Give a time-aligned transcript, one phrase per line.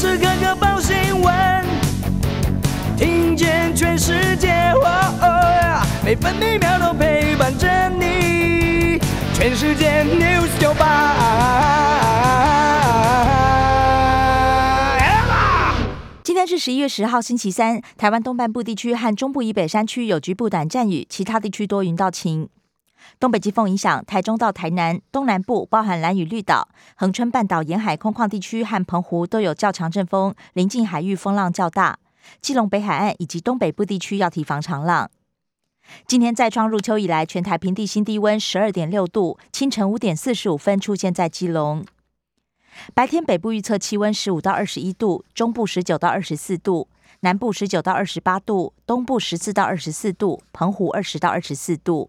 [0.00, 1.62] 时刻刻报新闻，
[2.96, 4.72] 听见全世界，
[6.02, 8.98] 每分每秒都陪伴着你。
[9.34, 11.16] 全世界 news 九八。
[16.24, 17.82] 今天是十一月十号，星期三。
[17.98, 22.48] 台湾东半部地区和中部以北山区有局部短暂雨，其他地区多云到晴。
[23.18, 31.98] 东北季风影响，台中到台南东南部，包含蓝屿绿岛、恒春半岛沿海空旷地区和澎湖都有较强阵风，临近海域风浪较大。
[32.40, 35.10] 基隆北海岸以及东北部地区要提防长浪。
[36.06, 41.84] 今天再创入秋以来全台平地新低温十二点六度，清晨五点四十五分出现在基隆。
[42.94, 46.88] 白天北部预测气温十五到二十一度，中部十九到二十四度，
[47.20, 52.08] 南部十九到二十八度，东部十四到二十四度，澎湖二十到二十四度。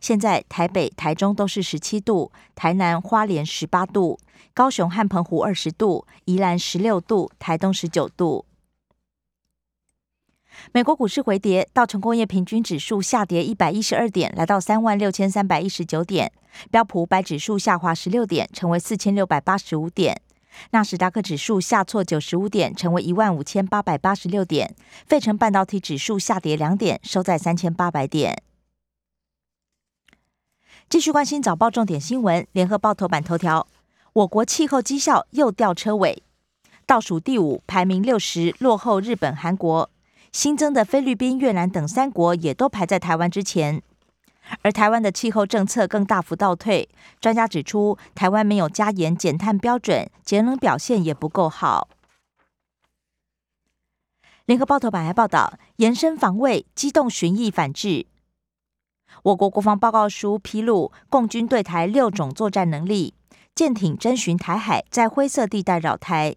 [0.00, 4.18] 现在台北、台中都是十七度，台南、花莲十八度，
[4.52, 8.44] 高雄和澎湖二十度，宜兰十六度，台东十九度。
[10.72, 16.28] 美国股市回跌，道琼工业平均指数下跌一百一十二点，来到三万六千三百一十九点；
[16.70, 20.14] 标普五百指数下滑十六点，成为四千六百八十五点；
[20.70, 24.68] 纳斯达克指数下挫九十五点，成为一万五千八百八十六点；
[25.08, 28.40] 费城半导体指数下跌两点，收在三千八百点。
[30.88, 33.66] 继续关心早报重点新闻，联合报头版头条：
[34.12, 36.22] 我国气候绩效又掉车尾，
[36.86, 39.90] 倒数第五，排名六十，落后日本、韩国。
[40.30, 43.82] 新增的菲律宾、越南等三国也都排在台湾之前，
[44.62, 46.88] 而台湾的气候政策更大幅倒退。
[47.20, 51.88] 专家指出，台湾没有加严减碳标准，节能表现也不够好。
[54.46, 58.06] 联合报头版还报道，延伸防卫，机动巡弋反制。
[59.22, 63.14] 我国国防报告书披露，共军对台六种作战能力，
[63.54, 66.36] 舰艇征询台海，在灰色地带扰台。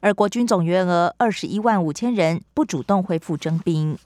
[0.00, 3.98] 而国军总员额二十一万五千人，不主动恢复征兵。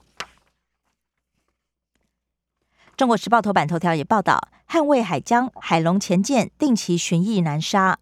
[2.97, 7.99] 中国时报头版头条也报道，捍卫海疆，海龙前舰定期巡弋南沙。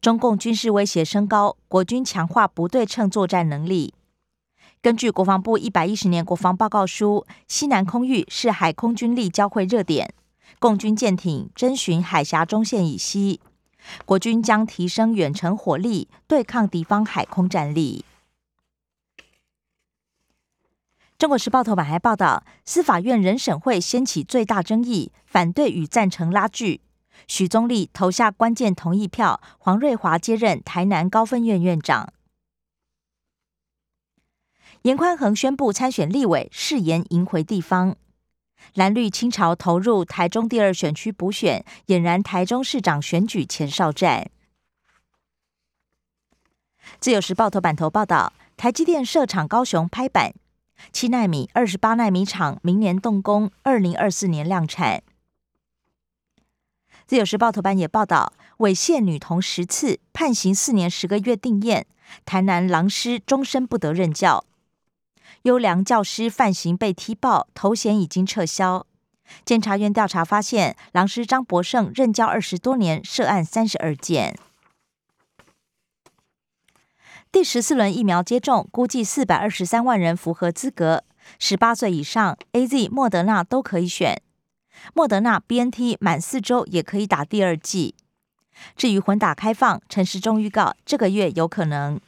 [0.00, 3.94] 中共军事威胁升高，国军强化不对称作战能力。
[4.86, 10.14] 根据国防部一百一十年国防报告书，西南空域是海空军力交汇热点，
[10.60, 13.40] 共军舰艇征询海峡中线以西，
[14.04, 18.04] 国军将提升远程火力，对抗敌方海空战力。
[21.18, 26.80] 中国时报头版还报道，司法院人审会掀起最大争议，反对与赞成拉锯，
[27.26, 32.12] 许宗力投下关键同意票，黄瑞华接任台南高分院院长。
[34.86, 37.96] 严宽恒宣布参选立委，誓言赢回地方。
[38.74, 44.30] 蓝绿清朝投入台中第二选区补选，俨然台中市长选举前哨战。
[47.00, 50.32] 自由时报头版头报道，台积电设厂高雄拍板，
[50.92, 55.02] 七纳米、二十八纳米厂明年动工，二零二四年量产。
[57.08, 61.88] 自由时报头版也报道，猥亵女童十次，判刑四年十个月定验，
[62.24, 64.44] 台南狼师终身不得任教。
[65.46, 68.84] 优良教师犯行被踢爆，头衔已经撤销。
[69.44, 74.36] 监察院调查发现，狼师张博胜任教二十多年，涉案三十二件。
[77.30, 81.04] 第十四轮疫苗接种，估计四百二十三万人符合资格，
[81.38, 84.20] 十八岁以上，A、Z、莫德纳都可以选。
[84.94, 87.94] 莫德纳 B、N、T 满四周也可以打第二剂。
[88.74, 92.00] 至于混打开放，陈时中预告这个月有可能。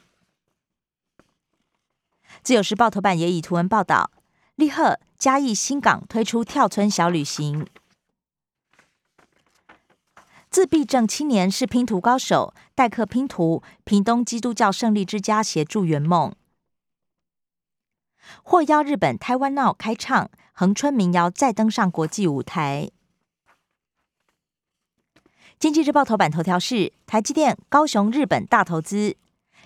[2.41, 4.11] 自由时报头版也以图文报道，
[4.55, 7.67] 立贺嘉义新港推出跳村小旅行。
[10.49, 16.33] 自闭症青年是拼图高手，代课拼图，屏东基督教胜利之家协助圆梦。
[18.41, 22.89] 获邀日本台湾闹开唱，恒春民谣再登上国际舞台。
[25.59, 29.17] 经济日报头版头条是台积电高雄日本大投资，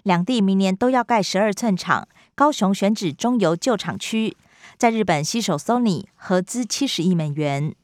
[0.04, 2.08] 两地明年都要盖十二寸厂。
[2.36, 4.36] 高雄选址中油旧厂区，
[4.78, 7.76] 在日本携手 Sony 合资七十亿美元。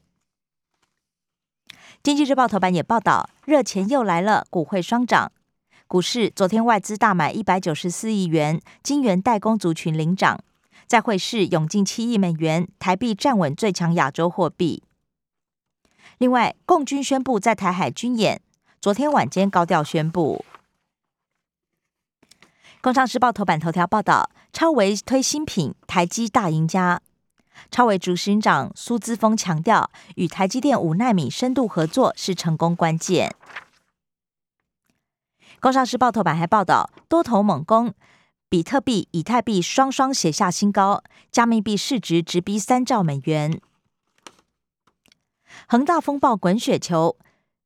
[2.02, 5.30] 经济日报头版也报道，热钱又来了，股汇双涨。
[5.86, 10.40] 股市昨天外资大买一百九十四亿元，金元代工族群领涨。
[10.86, 14.82] 在汇市涌进七亿美元，台币站稳最强亚洲货币。
[16.18, 18.40] 另外，共军宣布在台海军演，
[18.80, 20.44] 昨天晚间高调宣布。
[22.80, 24.30] 工商时报头版头条报道。
[24.52, 27.00] 超维推新品，台积大赢家。
[27.70, 33.32] 超维执行长苏姿峰强调，与台积电五纳米深度合作是成功关键。
[35.60, 37.94] 工商时报头版还报道，多头猛攻，
[38.48, 43.60] 比特币、以太币双双写下新高，加密币市值直逼三兆美元。
[45.68, 47.16] 恒大风暴滚雪球，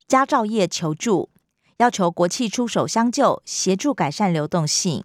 [0.07, 1.31] 佳兆业求助，
[1.79, 5.05] 要求国企出手相救，协助改善流动性。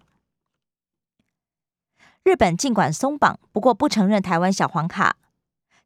[2.22, 5.16] 日本尽管松绑，不过不承认台湾小黄卡。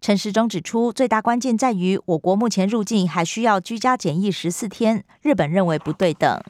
[0.00, 6.42] 陈时中指出，最大关键在于我国目前入境还需要居家检疫十四天，日本认为不对等。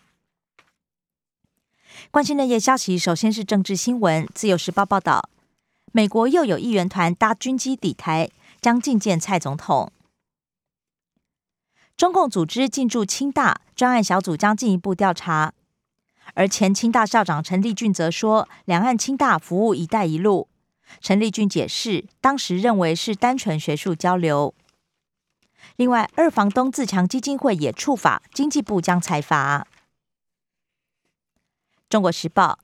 [2.10, 4.26] 关心的夜消息，首先是政治新闻。
[4.34, 5.28] 自由时报报道，
[5.92, 8.30] 美国又有议员团搭军机抵台，
[8.60, 9.92] 将觐见蔡总统。
[11.96, 15.52] 中共组织进驻清大专案小组将进一步调查，
[16.34, 20.48] 而前清大校长陈立俊则说，两岸清大服务“一带一路”。
[21.00, 24.54] 陈立俊解释，当时认为是单纯学术交流。
[25.76, 29.66] 另外，二房东自强基金会也触法，经济部将裁罚。
[31.88, 32.58] 中国时报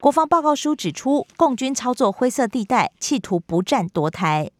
[0.00, 4.50] 国防报告书指出，共军操作灰色地带，企图不战夺台。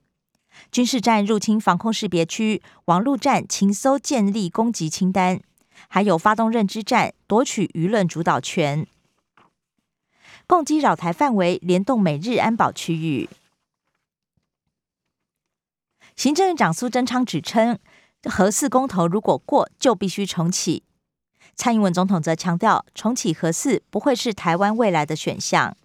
[0.73, 5.41] 军事战入侵防空识别区，网络战情搜建立攻击清单，
[5.89, 8.87] 还有发动认知战，夺取舆论主导权。
[10.47, 13.29] 共击扰台范围联动美日安保区域。
[16.15, 17.79] 行政院长苏贞昌指称，
[18.25, 20.83] 核四公投如果过，就必须重启。
[21.55, 25.77] 蔡英文总统则强调，重启核四不会是台湾未来的选项。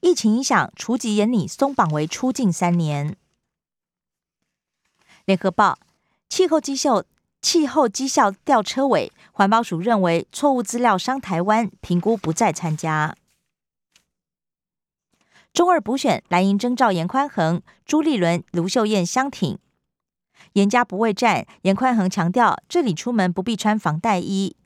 [0.00, 3.16] 疫情影响，除籍严拟松绑为出境三年。
[5.26, 5.78] 联合报
[6.28, 7.04] 气候绩效
[7.42, 13.16] 气候绩效吊车尾，环保署认为错误资料伤台湾，评估不再参加。
[15.52, 19.58] 中二补选，蓝营征召严宽恒、朱立伦、卢秀燕相挺。
[20.52, 24.56] 严家不畏战，严宽恒强调这里出门不必穿防弹衣，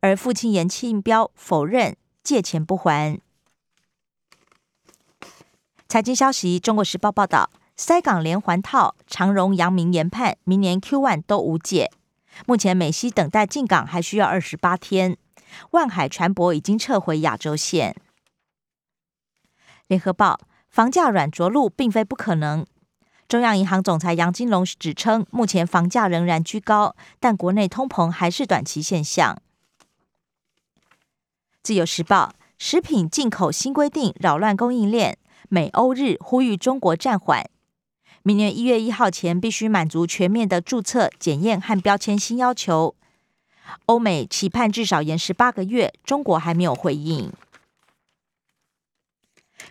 [0.00, 3.20] 而父亲严庆彪否认借钱不还。
[5.88, 11.90] 财经消息，《中国时报》报道，塞港连环套，长荣、阳明研判明年 Q one 都无解。
[12.44, 15.16] 目前美西等待进港还需要二十八天，
[15.70, 17.96] 万海船舶已经撤回亚洲线。
[19.86, 22.66] 联合报，房价软着陆并非不可能。
[23.28, 29.40] 中央银行总裁杨金龙指称，目前房价仍然居高，但国内通膨还是短期现象。
[31.62, 35.18] 自由时报，食品进口新规定扰乱供应链，
[35.48, 37.48] 美欧日呼吁中国暂缓。
[38.26, 42.96] 明年一月一号前必须满足全面的注册、检验和标签新要求。
[43.84, 47.32] 欧美期盼至少延时八个月，中国还没有回应。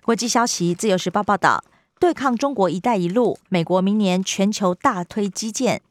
[0.04, 1.66] 国际消息，《自由时报》报道，
[2.00, 5.81] 对抗中国“一带一路”，美国明年全球大推基建，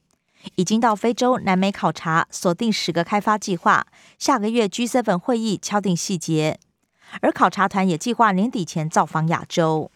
[0.55, 3.87] 已经到非洲、南美考察，锁定十个开发计划。
[4.19, 6.59] 下个月 G7 会议敲定细节，
[7.21, 9.91] 而考察团也计划年底前造访亚洲。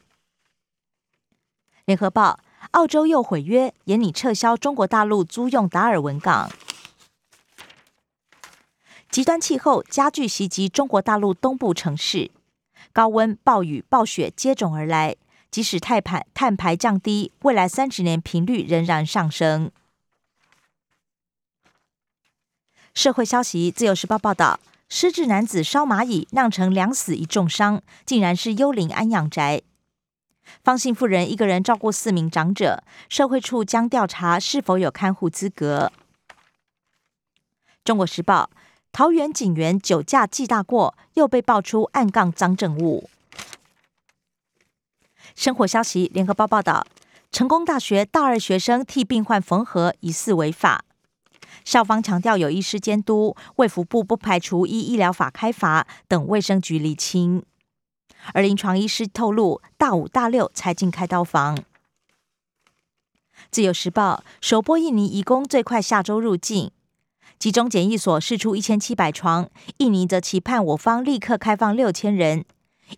[1.87, 2.41] 联合报。
[2.73, 6.51] 澳洲又毁约，严拟撤销中国大陆租用达尔文港。
[9.11, 12.31] 极端气候加剧袭击中国大陆东部城市，
[12.93, 15.17] 高温、暴雨、暴雪接踵而来。
[15.51, 19.71] 即使碳排碳排降低，未来三十年频率仍然上升。
[22.93, 24.61] 社会消息，《自由时报》报道：
[24.91, 29.63] 失智男子烧蚂蚁酿成两死一重伤，竟然是幽灵安养宅。
[30.63, 35.93] 方姓妇人一个人照顾四名长者，社会处将调查是否有看护资格。
[37.85, 38.51] 中国时报：
[38.93, 43.09] 桃园警员酒驾记大过，又被爆出暗杠赃证物。
[45.35, 46.87] 生活消息：联合报报道，
[47.31, 50.85] 成功大学大二学生替病患缝合疑似违法，
[51.65, 57.45] 校方强调有医师监督，卫福部不排除依医疗法开罚，等卫生局厘清。
[58.35, 61.59] 而临床医师透露，大五、大六才进开刀房。
[63.51, 66.71] 自由时报首波印尼移工最快下周入境，
[67.39, 72.45] 集中检疫所释出一千七百床，印尼则期盼我方立刻开放六千人。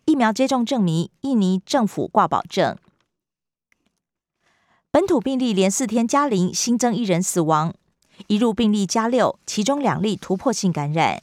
[0.04, 2.76] 疫苗接种证明，印尼政府挂保证。
[4.90, 7.74] 本土病例连四天加零，新增一人死亡，
[8.26, 11.22] 一入病例加六，其中两例突破性感染。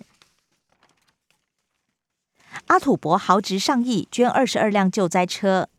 [2.66, 5.70] 阿土伯豪值上亿捐二十二辆救灾车，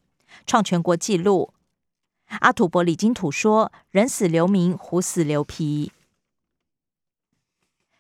[0.47, 1.53] 创全国纪录。
[2.41, 5.93] 阿土伯李金土说：“人死留名，虎死留皮。”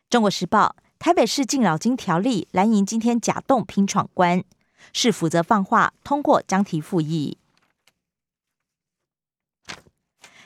[0.08, 4.42] 中国时报台北市敬老金条例，蓝营今天假动拼闯关，
[4.92, 7.36] 市府责放话通过将提复议。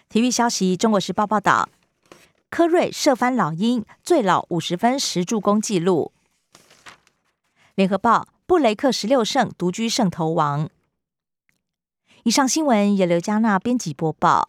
[0.08, 1.68] 体育消息，中国时报报道，
[2.50, 6.12] 科瑞射翻老鹰，最老五十分十助攻纪录。
[7.74, 10.68] 联合报布雷克十六胜独居胜投王。
[12.24, 14.48] 以上新闻由刘嘉娜编辑播报。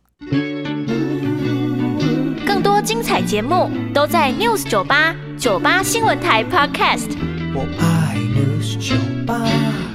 [2.46, 7.10] 更多精彩节目都在 News 九八九八新闻台 Podcast。
[7.56, 9.93] 我爱 News 酒吧。